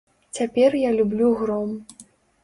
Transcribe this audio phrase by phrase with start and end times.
[0.37, 1.69] Цяпер я люблю гром.